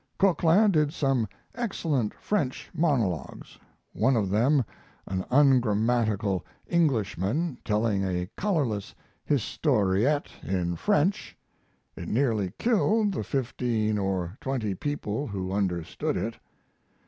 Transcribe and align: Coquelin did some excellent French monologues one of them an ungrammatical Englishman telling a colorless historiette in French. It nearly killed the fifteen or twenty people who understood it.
Coquelin 0.17 0.71
did 0.71 0.91
some 0.91 1.27
excellent 1.53 2.11
French 2.15 2.71
monologues 2.73 3.59
one 3.93 4.15
of 4.15 4.31
them 4.31 4.65
an 5.05 5.23
ungrammatical 5.29 6.43
Englishman 6.65 7.59
telling 7.63 8.03
a 8.03 8.27
colorless 8.35 8.95
historiette 9.23 10.31
in 10.41 10.75
French. 10.75 11.37
It 11.95 12.07
nearly 12.07 12.51
killed 12.57 13.11
the 13.13 13.23
fifteen 13.23 13.99
or 13.99 14.35
twenty 14.41 14.73
people 14.73 15.27
who 15.27 15.51
understood 15.51 16.17
it. 16.17 16.39